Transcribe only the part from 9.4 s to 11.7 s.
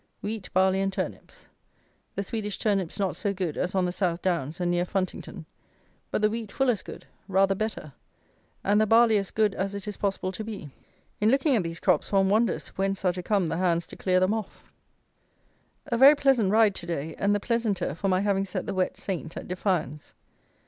as it is possible to be. In looking at